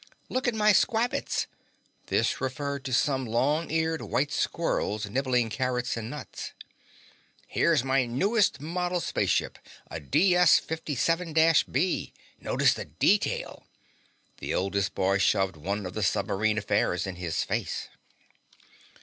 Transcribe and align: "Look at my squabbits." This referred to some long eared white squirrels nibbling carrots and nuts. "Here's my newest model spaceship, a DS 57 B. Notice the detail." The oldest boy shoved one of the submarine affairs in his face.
"Look 0.29 0.47
at 0.47 0.55
my 0.55 0.73
squabbits." 0.73 1.45
This 2.07 2.41
referred 2.41 2.83
to 2.85 2.91
some 2.91 3.23
long 3.23 3.69
eared 3.69 4.01
white 4.01 4.31
squirrels 4.31 5.07
nibbling 5.07 5.51
carrots 5.51 5.95
and 5.95 6.09
nuts. 6.09 6.53
"Here's 7.45 7.83
my 7.83 8.07
newest 8.07 8.59
model 8.59 8.99
spaceship, 8.99 9.59
a 9.91 9.99
DS 9.99 10.57
57 10.57 11.35
B. 11.71 12.13
Notice 12.39 12.73
the 12.73 12.85
detail." 12.85 13.67
The 14.39 14.55
oldest 14.55 14.95
boy 14.95 15.19
shoved 15.19 15.55
one 15.55 15.85
of 15.85 15.93
the 15.93 16.01
submarine 16.01 16.57
affairs 16.57 17.05
in 17.05 17.17
his 17.17 17.43
face. 17.43 17.89